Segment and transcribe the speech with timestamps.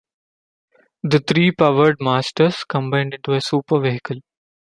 [1.03, 4.17] The three Powered Masters combined into a super vehicle.